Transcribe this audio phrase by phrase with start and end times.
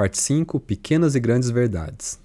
[0.00, 2.18] Parte 5 Pequenas e Grandes Verdades.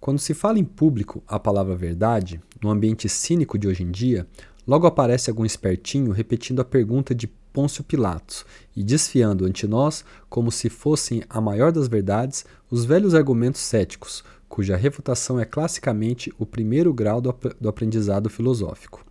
[0.00, 4.26] Quando se fala em público a palavra verdade, no ambiente cínico de hoje em dia,
[4.66, 10.50] logo aparece algum espertinho repetindo a pergunta de Pôncio Pilatos e desfiando ante nós, como
[10.50, 16.44] se fossem a maior das verdades, os velhos argumentos céticos, cuja refutação é classicamente o
[16.44, 19.06] primeiro grau do, ap do aprendizado filosófico.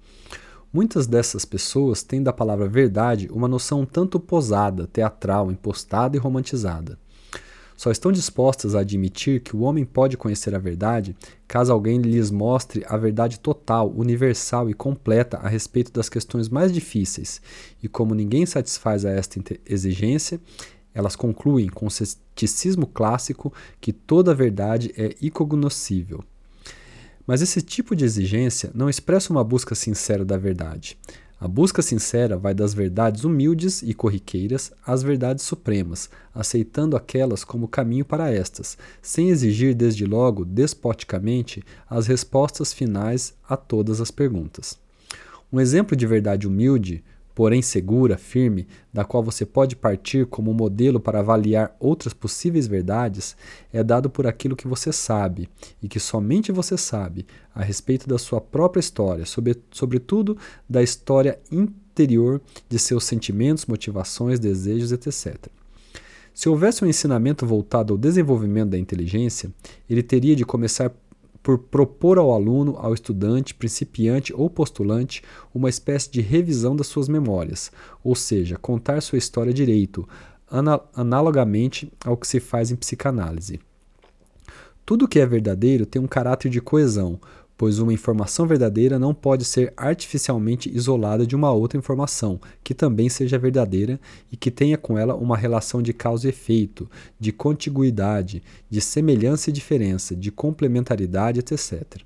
[0.73, 6.99] Muitas dessas pessoas têm da palavra verdade uma noção tanto posada, teatral, impostada e romantizada
[7.77, 11.15] só estão dispostas a admitir que o homem pode conhecer a verdade
[11.47, 16.73] caso alguém lhes mostre a verdade total, universal e completa a respeito das questões mais
[16.73, 17.39] difíceis.
[17.81, 20.41] E como ninguém satisfaz a esta exigência,
[20.91, 26.23] elas concluem com o ceticismo clássico que toda verdade é incognoscível.
[27.27, 30.97] Mas esse tipo de exigência não expressa uma busca sincera da verdade.
[31.39, 37.67] A busca sincera vai das verdades humildes e corriqueiras às verdades supremas, aceitando aquelas como
[37.67, 44.79] caminho para estas, sem exigir desde logo, despoticamente, as respostas finais a todas as perguntas.
[45.53, 47.03] Um exemplo de verdade humilde
[47.37, 53.37] porém segura, firme, da qual você pode partir como modelo para avaliar outras possíveis verdades,
[53.71, 55.47] é dado por aquilo que você sabe,
[55.79, 60.35] e que somente você sabe, a respeito da sua própria história, sobre, sobretudo
[60.67, 65.37] da história interior de seus sentimentos, motivações, desejos, etc.
[66.33, 69.51] Se houvesse um ensinamento voltado ao desenvolvimento da inteligência,
[69.87, 70.91] ele teria de começar
[71.41, 75.21] por propor ao aluno, ao estudante, principiante ou postulante
[75.53, 77.71] uma espécie de revisão das suas memórias,
[78.03, 80.07] ou seja, contar sua história direito,
[80.93, 83.59] analogamente ao que se faz em psicanálise.
[84.85, 87.19] Tudo que é verdadeiro tem um caráter de coesão,
[87.57, 93.09] pois uma informação verdadeira não pode ser artificialmente isolada de uma outra informação que também
[93.09, 93.99] seja verdadeira
[94.31, 99.49] e que tenha com ela uma relação de causa e efeito, de contiguidade, de semelhança
[99.49, 102.01] e diferença, de complementaridade, etc.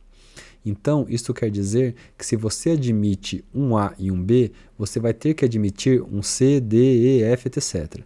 [0.65, 5.13] Então, isto quer dizer que se você admite um A e um B, você vai
[5.13, 8.03] ter que admitir um C, D, E, F, etc.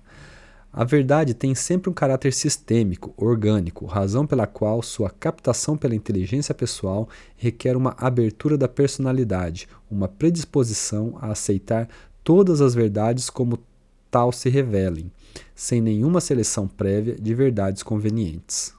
[0.78, 6.54] A verdade tem sempre um caráter sistêmico, orgânico, razão pela qual sua captação pela inteligência
[6.54, 11.88] pessoal requer uma abertura da personalidade, uma predisposição a aceitar
[12.26, 13.58] todas as verdades como
[14.12, 15.10] tal se revelem,
[15.56, 18.74] sem nenhuma seleção prévia de verdades convenientes.